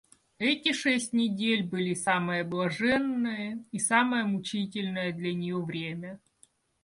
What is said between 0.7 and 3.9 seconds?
шесть недель были самое блаженное и